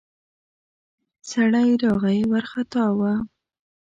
سړی 1.29 1.69
راغی، 1.81 2.19
وارختا 2.31 2.83
و. 2.97 2.99